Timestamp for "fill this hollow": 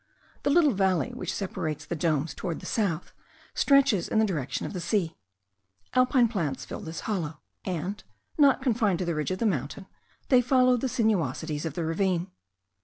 6.65-7.39